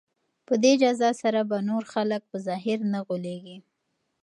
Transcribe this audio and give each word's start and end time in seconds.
په 0.47 0.53
دې 0.63 0.73
جزا 0.81 1.11
سره 1.21 1.39
به 1.49 1.57
نور 1.69 1.83
خلک 1.93 2.21
په 2.31 2.37
ظاهر 2.47 2.79
نه 2.93 2.99
غولیږي. 3.07 3.57